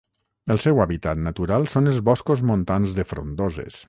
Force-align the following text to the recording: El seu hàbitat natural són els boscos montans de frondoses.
El 0.53 0.59
seu 0.63 0.79
hàbitat 0.85 1.19
natural 1.25 1.67
són 1.73 1.91
els 1.91 1.99
boscos 2.09 2.41
montans 2.53 2.97
de 3.01 3.07
frondoses. 3.11 3.79